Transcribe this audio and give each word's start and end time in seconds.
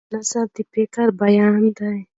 نثر 0.13 0.45
د 0.55 0.57
فکر 0.73 1.07
بیان 1.21 1.61
دی. 1.77 1.95